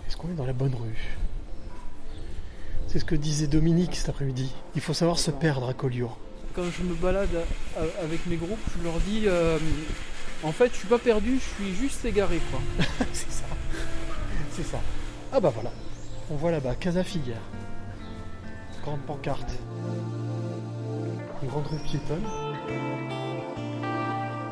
[0.06, 1.16] Est-ce qu'on est dans la bonne rue?
[2.86, 4.54] C'est ce que disait Dominique cet après-midi.
[4.74, 6.18] Il faut savoir se perdre à Collioure.
[6.54, 7.44] Quand je me balade
[8.02, 9.58] avec mes groupes, je leur dis euh,
[10.42, 12.60] en fait je suis pas perdu, je suis juste égaré quoi.
[13.12, 13.44] C'est ça.
[14.52, 14.80] C'est ça.
[15.32, 15.72] Ah bah voilà.
[16.30, 17.36] On voit là-bas Casa Figueres.
[18.82, 19.52] Grande pancarte.
[21.42, 22.24] Une grande rue piétonne.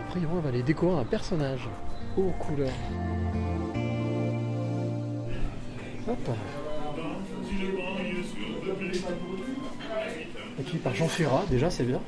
[0.07, 1.69] Après, on va aller découvrir un personnage
[2.17, 2.69] aux couleurs.
[6.09, 6.29] Hop.
[10.61, 12.01] Écrit par Jean Ferrat, déjà c'est bien.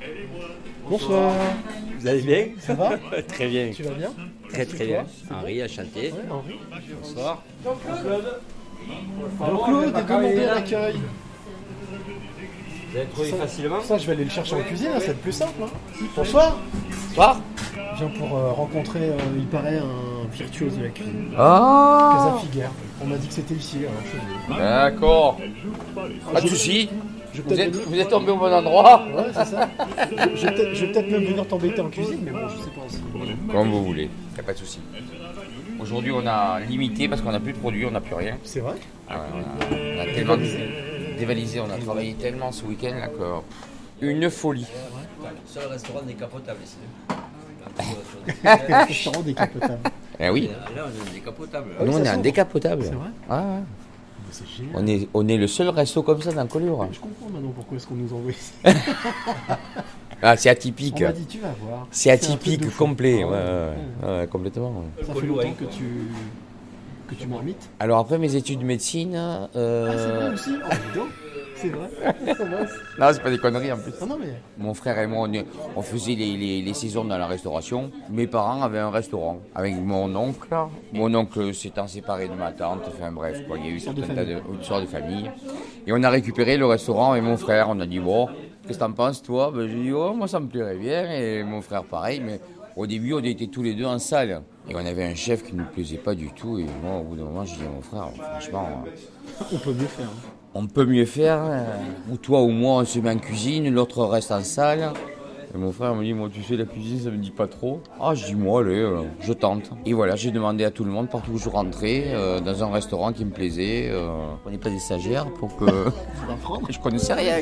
[0.88, 1.32] Bonsoir.
[1.98, 2.46] Vous allez bien?
[2.60, 2.90] Ça va?
[3.28, 3.70] Très bien.
[3.74, 4.12] Tu vas bien?
[4.50, 5.04] Très très bien.
[5.30, 6.12] Henri a chanté.
[6.12, 6.60] Ouais, Henri.
[7.02, 7.42] Bonsoir.
[9.40, 10.96] Alors Claude est demandé à l'accueil.
[12.92, 13.80] Vous avez trouvé facilement?
[13.82, 15.60] Ça, je vais aller le chercher en cuisine, hein, c'est le plus simple.
[15.62, 15.68] hein.
[16.16, 16.56] Bonsoir.
[17.08, 17.40] Bonsoir.
[17.98, 21.30] Je viens pour euh, rencontrer, euh, il paraît, un virtuose de la cuisine.
[21.38, 22.70] Ah Casa.
[23.02, 24.58] On m'a dit que c'était ici, alors je suis venu.
[24.58, 25.38] D'accord.
[26.32, 26.88] Pas de soucis.
[27.32, 29.68] Je vais Vous peut-être êtes, venir- vous êtes tombé au bon endroit Ouais, c'est ça.
[30.10, 32.56] Je, je vais peut-être- je vais peut-être même venir t'embêter en cuisine, mais bon, je
[32.64, 33.02] sais pas aussi.
[33.50, 34.10] Comme vous voulez.
[34.36, 34.80] Y a pas de soucis.
[35.80, 38.36] Aujourd'hui, on a limité parce qu'on n'a plus de produits, on n'a plus rien.
[38.42, 38.74] C'est vrai
[39.08, 40.36] Ah ouais, on, a, on a tellement
[41.18, 43.68] dévalisé, on a travaillé tellement ce week-end là que pff,
[44.00, 44.66] une folie.
[45.22, 46.76] Le seul restaurant décapotable ici.
[48.88, 49.78] Restaurant décapotable.
[50.18, 50.48] Eh oui.
[50.74, 51.66] Là, on est un décapotable.
[51.78, 52.82] Ah oui, Nous, on est un décapotable.
[52.84, 53.60] C'est vrai Ah, ouais.
[54.30, 54.74] C'est génial.
[54.76, 56.88] on est, on est le seul resto comme ça dans Collioure.
[56.92, 58.52] Je comprends maintenant pourquoi est-ce qu'on nous envoie ici.
[60.22, 61.00] Ah, c'est On atypique.
[61.02, 61.86] m'a dit, tu vas voir.
[61.90, 63.20] C'est atypique, complet.
[63.22, 63.38] Ah ouais, ouais.
[63.38, 64.70] ouais, ouais, ouais, complètement.
[64.70, 65.04] ouais.
[65.06, 65.84] Ça fait longtemps que tu,
[67.06, 67.68] que tu m'invites.
[67.78, 70.16] Alors après mes études de médecine, Ah, c'est euh...
[70.20, 70.50] vrai aussi
[70.96, 71.02] Oh.
[71.56, 71.88] C'est vrai.
[72.98, 73.92] Non c'est pas des conneries en plus.
[74.00, 75.28] Non, non, mais Mon frère et moi
[75.76, 77.90] on, faisait les, les- les saisons dans la restauration.
[78.10, 80.48] Mes parents avaient un restaurant avec mon oncle.
[80.92, 82.82] Mon oncle s'étant séparé de ma tante.
[82.88, 85.30] Enfin bref, quoi, il y a eu de certains tas de, une de famille.
[85.86, 87.68] Et on a récupéré le restaurant et mon frère.
[87.70, 88.28] On a dit bon,
[88.66, 89.50] qu'est-ce que t'en penses toi?
[89.54, 92.20] Ben, J'ai dit oh moi ça me plairait bien et mon frère pareil.
[92.24, 92.40] Mais
[92.76, 95.54] au début on était tous les deux en salle et on avait un chef qui
[95.54, 96.58] ne nous plaisait pas du tout.
[96.58, 98.84] Et moi au bout d'un moment j'ai dit à mon frère franchement.
[99.52, 100.06] on peut mieux faire.
[100.06, 100.32] hein.
[100.58, 101.64] On peut mieux faire, euh,
[102.10, 104.90] ou toi ou moi on se met en cuisine, l'autre reste en salle.
[105.54, 107.80] Et mon frère me dit, moi tu sais la cuisine ça me dit pas trop.
[108.00, 109.70] Ah je dis moi allez, euh, je tente.
[109.84, 112.70] Et voilà, j'ai demandé à tout le monde partout où je rentrais, euh, dans un
[112.72, 113.88] restaurant qui me plaisait.
[113.90, 114.08] Euh,
[114.46, 115.66] on n'est pas des stagiaires pour que...
[116.70, 117.36] je connaissais rien.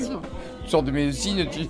[0.64, 1.60] Tu sors de médecine, tu...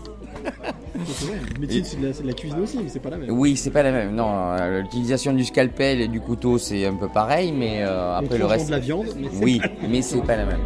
[1.06, 3.10] C'est vrai, le métier, c'est de, la- c'est de la cuisine aussi, mais c'est pas
[3.10, 3.30] la même.
[3.30, 4.14] Oui, c'est pas la même.
[4.14, 8.46] Non, l'utilisation du scalpel et du couteau c'est un peu pareil, mais euh, après le
[8.46, 8.66] reste...
[8.66, 10.60] de la viande, mais Oui, mais c'est pas la même.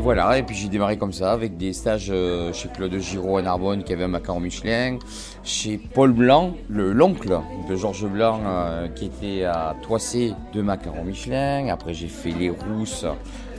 [0.00, 3.42] Voilà, et puis j'ai démarré comme ça, avec des stages euh, chez Claude Giraud à
[3.42, 4.98] Narbonne qui avait un macaron Michelin,
[5.44, 11.04] chez Paul Blanc, le l'oncle de Georges Blanc euh, qui était à Toissé de macaron
[11.04, 11.68] Michelin.
[11.68, 13.06] Après j'ai fait les rousses,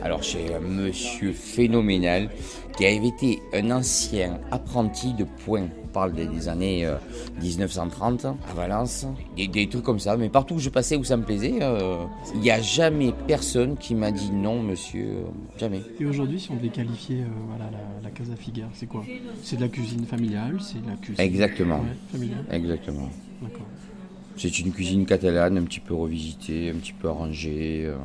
[0.04, 2.30] alors chez un monsieur phénoménal
[2.78, 5.68] qui avait été un ancien apprenti de point.
[5.84, 6.96] On parle des, années euh,
[7.42, 9.06] 1930 à Valence,
[9.38, 10.18] des, des trucs comme ça.
[10.18, 13.78] Mais partout où je passais où ça me plaisait, euh, il n'y a jamais personne
[13.78, 15.24] qui m'a dit non, monsieur, euh,
[15.58, 15.82] jamais.
[16.00, 19.04] Et aujourd'hui, si on devait qualifier euh, voilà, la, la Casa Figuère, c'est quoi?
[19.44, 21.24] C'est de la cuisine familiale C'est de la cuisine.
[21.24, 21.80] Exactement.
[21.80, 22.46] Ouais, familiale.
[22.52, 23.10] Exactement.
[23.42, 23.68] D'accord.
[24.36, 27.84] C'est une cuisine catalane un petit peu revisitée, un petit peu arrangée.
[27.86, 27.96] euh.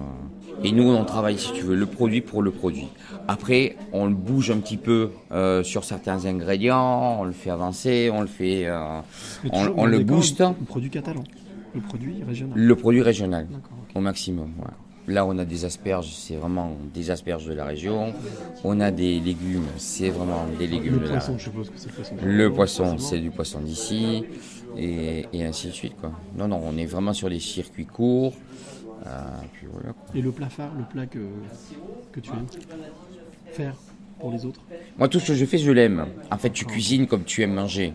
[0.62, 2.88] Et nous, on travaille, si tu veux, le produit pour le produit.
[3.28, 8.10] Après, on le bouge un petit peu euh, sur certains ingrédients, on le fait avancer,
[8.12, 9.00] on le fait, euh,
[9.52, 10.40] on, le booste.
[10.40, 11.24] Le produit catalan?
[11.74, 12.58] Le produit régional?
[12.58, 13.46] Le produit régional,
[13.94, 14.52] au maximum.
[15.06, 18.12] Là, on a des asperges, c'est vraiment des asperges de la région.
[18.62, 21.76] On a des légumes, c'est vraiment des légumes Le de la poisson, je suppose que
[21.76, 22.14] c'est le poisson.
[22.22, 24.24] Le poisson, c'est du poisson d'ici,
[24.76, 25.94] et, et ainsi de suite.
[26.00, 26.12] Quoi.
[26.36, 28.34] Non, non, on est vraiment sur des circuits courts.
[29.06, 29.10] euh,
[29.52, 30.14] puis voilà, quoi.
[30.14, 31.18] Et le plat phare, le plat que,
[32.12, 32.46] que tu aimes
[33.52, 33.74] faire
[34.20, 34.60] pour les autres?
[34.98, 36.06] Moi, tout ce que je fais, je l'aime.
[36.30, 37.92] En fait, tu cuisines comme tu aimes manger.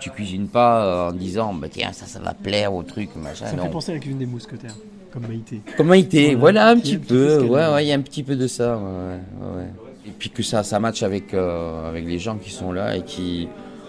[0.00, 3.46] Tu cuisines pas euh, en disant, bah, tiens, ça, ça va plaire au truc, machin.
[3.46, 4.74] Ça me fait penser à la cuisine des mousquetaires,
[5.12, 5.60] comme Maïté.
[5.76, 7.42] Comme Maïté, Voilà, un petit peu.
[7.44, 8.76] Ouais, ouais, il y a un petit peu de ça.
[8.76, 9.68] ouais, ouais, ouais.
[10.08, 13.02] Et puis que ça, ça matche avec, euh, avec les gens qui sont là et
[13.02, 13.48] qui.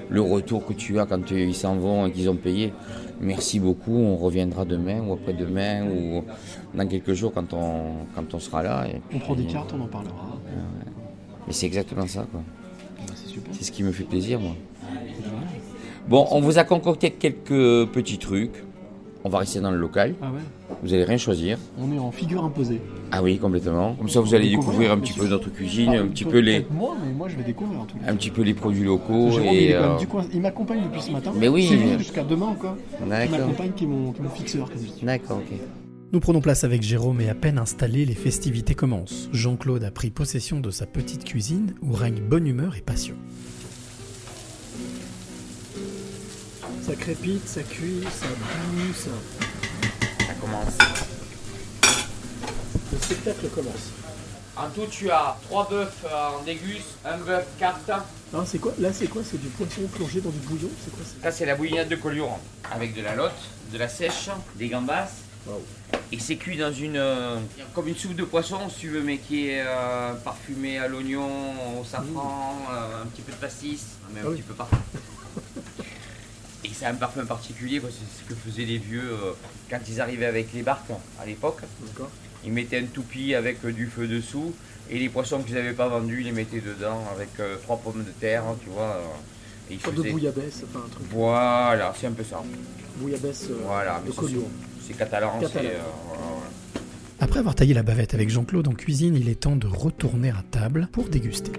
[0.09, 2.73] Le retour que tu as quand ils s'en vont et qu'ils ont payé.
[3.21, 6.23] Merci beaucoup, on reviendra demain ou après-demain ou
[6.73, 8.87] dans quelques jours quand on, quand on sera là.
[8.87, 10.37] et On prend des cartes, on en parlera.
[11.47, 12.41] Mais c'est exactement ça, quoi.
[13.07, 13.53] Bah, c'est super.
[13.53, 14.55] C'est ce qui me fait plaisir, moi.
[16.07, 18.63] Bon, on vous a concocté quelques petits trucs.
[19.25, 20.15] On va rester dans le local.
[20.21, 20.41] Ah ouais
[20.83, 21.57] Vous allez rien choisir.
[21.79, 22.81] On est en figure imposée.
[23.11, 23.95] Ah oui, complètement.
[23.95, 26.65] Comme ça, vous allez découvrir un petit peu notre cuisine, Ah, un petit peu les,
[26.71, 28.11] Moi, mais moi je vais découvrir en tout cas.
[28.11, 29.73] un petit peu les produits locaux Jérôme, et.
[29.73, 30.25] euh, du coin.
[30.33, 31.31] il m'accompagne depuis ce matin.
[31.35, 31.67] Mais oui.
[31.69, 32.75] C'est lui jusqu'à demain encore.
[33.01, 34.69] Il m'accompagne qui est mon, fixeur.
[35.03, 35.57] D'accord, ok.
[36.11, 39.29] Nous prenons place avec Jérôme et à peine installés, les festivités commencent.
[39.31, 43.15] Jean-Claude a pris possession de sa petite cuisine où règne bonne humeur et passion.
[46.85, 49.09] Ça crépite, ça cuit, ça boue, ça.
[50.27, 50.77] Ça commence.
[52.91, 53.91] Le spectacle commence.
[54.55, 57.89] En tout, tu as trois bœufs en dégus, un bœuf carte.
[58.33, 59.21] Alors c'est quoi Là c'est quoi?
[59.29, 60.69] C'est du poisson plongé dans du bouillon?
[60.83, 62.37] C'est quoi ça Ça, c'est la bouillinade de Collioure.
[62.71, 63.31] Avec de la lotte,
[63.71, 65.07] de la sèche, des gambas.
[66.11, 66.95] Et c'est cuit dans une.
[66.97, 67.37] euh,
[67.73, 71.29] comme une soupe de poisson, si tu veux, mais qui est euh, parfumée à l'oignon,
[71.81, 73.81] au safran, euh, un petit peu de pastis,
[74.13, 74.35] mais un Ah oui.
[74.37, 74.75] petit peu partout.
[76.73, 79.31] C'est un parfum particulier, quoi, c'est ce que faisaient les vieux euh,
[79.69, 81.61] quand ils arrivaient avec les barques à l'époque.
[81.85, 82.09] D'accord.
[82.45, 84.53] Ils mettaient un toupie avec euh, du feu dessous,
[84.89, 88.03] et les poissons qu'ils n'avaient pas vendus, ils les mettaient dedans avec euh, trois pommes
[88.03, 88.97] de terre, tu vois.
[88.97, 91.07] euh, et ils de bouillabaisse, enfin un truc.
[91.09, 92.43] Voilà, c'est un peu ça.
[92.97, 94.39] Bouillabaisse euh, Voilà, de mais
[94.85, 95.59] c'est catalan, c'est.
[95.59, 96.21] Euh, voilà.
[97.21, 100.43] Après avoir taillé la bavette avec Jean-Claude en cuisine, il est temps de retourner à
[100.51, 101.53] table pour déguster.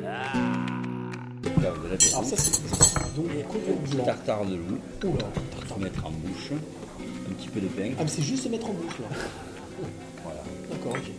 [1.65, 4.05] Alors ça c'est donc.
[4.05, 5.25] Tartare de loup, Oula.
[5.79, 6.51] mettre en bouche,
[7.29, 7.93] un petit peu de pain.
[7.99, 9.07] Ah mais c'est juste se mettre en bouche là.
[10.23, 11.11] Voilà, D'accord, ok.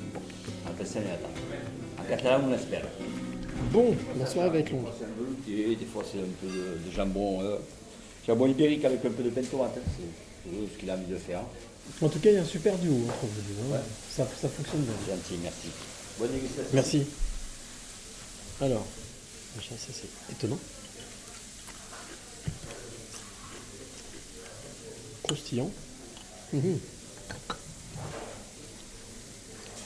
[0.65, 1.19] on appelle ça attaque.
[1.99, 2.85] En catalan, on espère.
[3.71, 4.85] Bon, la soirée va être longue.
[5.49, 7.57] Et des fois, c'est un peu de, de jambon, euh,
[8.27, 9.77] jambon ibérique avec un peu de pain de tomate.
[9.77, 9.81] hein.
[9.97, 11.41] C'est ce qu'il a envie de faire.
[12.01, 13.75] En tout cas, il y a un super duo entre vous deux.
[13.75, 13.79] hein.
[14.11, 15.15] Ça, ça fonctionne bien.
[15.15, 15.67] Gentil, merci.
[16.19, 16.71] Bonne dégustation.
[16.73, 17.05] Merci.
[18.61, 18.85] Alors,
[19.57, 20.59] ça c'est étonnant.
[25.25, 25.71] Croustillant.
[26.53, 26.79] Mhm.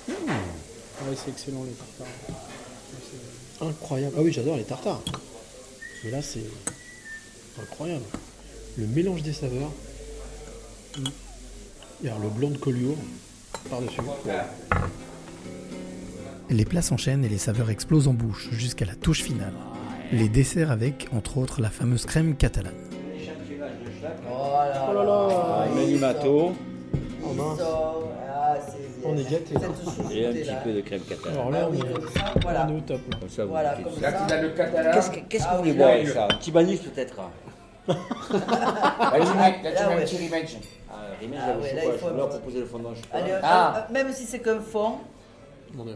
[0.08, 0.12] Mmh.
[0.12, 2.08] Ouais, c'est excellent les tartares.
[3.62, 4.16] Incroyable.
[4.18, 5.02] Ah oui, j'adore les tartares.
[6.04, 6.44] Mais là, c'est
[7.62, 8.04] incroyable.
[8.78, 9.72] Le mélange des saveurs.
[10.98, 11.04] Mm.
[12.04, 12.98] Et alors le blanc de Collioure
[13.70, 14.02] par-dessus.
[16.50, 19.54] Les plats s'enchaînent et les saveurs explosent en bouche jusqu'à la touche finale.
[20.12, 22.89] Les desserts avec, entre autres, la fameuse crème catalane.
[24.02, 26.54] Oh là là Manimato
[27.24, 27.60] Oh mince,
[28.32, 29.54] Ah, c'est- on est gâtés.
[30.12, 31.34] et un petit peu de crème catalane.
[31.38, 32.68] Alors là, on est, Comme ça, voilà.
[32.68, 33.02] on est au top.
[33.12, 33.18] Là.
[33.20, 34.26] Comme ça, vous Voilà, mettez- comme Là, ça.
[34.28, 34.92] tu as le catalan.
[34.94, 37.16] Qu'est-ce que, que Ah vous voulez boire avec ça Un petit banif peut-être
[37.90, 40.48] Là, tu mets- là, tu mets un petit remède.
[40.90, 42.94] Ah, Ah ouais, là, il faut leur proposer le fondant.
[43.12, 43.86] Allez, Ah.
[43.90, 44.94] euh, même si c'est qu'un fond,
[45.74, 45.96] Mon Dieu.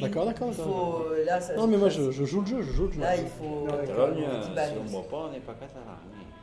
[0.00, 1.02] D'accord, d'accord, il d'accord.
[1.06, 3.00] faut, là, ça- Non, mais moi, je, je joue le jeu, je joue le jeu.
[3.00, 3.66] Là, il faut.
[3.66, 4.48] Catalogne, euh, si
[4.80, 5.96] on ne boit pas, on n'est pas catalan.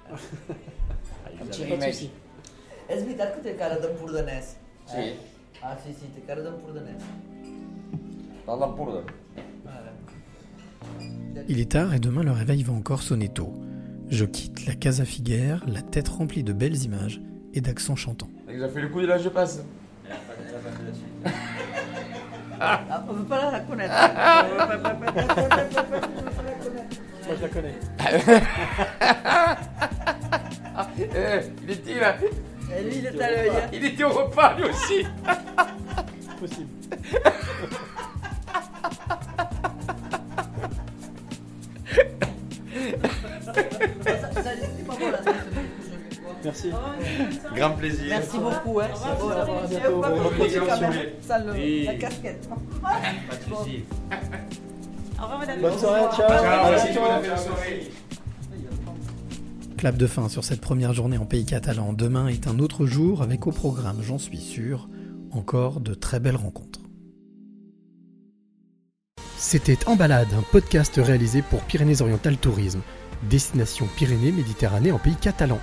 [1.39, 1.45] Ah,
[11.47, 13.53] Il est tard et demain le réveil va encore sonner tôt.
[14.09, 17.21] Je quitte la Casa Figuère, la tête remplie de belles images
[17.53, 18.29] et d'accents chantants.
[18.47, 19.61] J'ai fait le coup de là, je passe.
[23.09, 23.93] On ne veut pas la connaître.
[23.99, 24.93] On veut pas, pas,
[30.99, 32.15] eh, il était là.
[32.19, 33.49] Eh, lui, il est à l'œil.
[33.49, 33.69] Hein.
[33.71, 35.05] Il était au repas, lui aussi.
[36.39, 36.67] Possible.
[46.43, 46.71] Merci.
[47.55, 48.05] Grand plaisir.
[48.09, 48.79] Merci beaucoup.
[48.79, 48.87] Pas
[53.35, 53.83] de soucis.
[55.19, 55.61] Au revoir, madame.
[55.61, 55.79] Bonne.
[55.79, 55.89] Ciao.
[56.69, 57.91] Merci, bonne soirée.
[59.77, 61.93] Clap de fin sur cette première journée en pays catalan.
[61.93, 64.89] Demain est un autre jour avec au programme, j'en suis sûr,
[65.29, 66.81] encore de très belles rencontres.
[69.37, 72.81] C'était En Balade, un podcast réalisé pour Pyrénées-Orientales Tourisme,
[73.29, 75.59] destination Pyrénées-Méditerranée en pays catalan.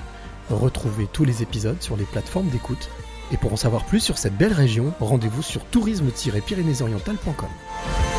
[0.48, 2.88] Retrouvez tous les épisodes sur les plateformes d'écoute.
[3.32, 8.13] Et pour en savoir plus sur cette belle région, rendez-vous sur tourisme-pyrénéesorientales.com.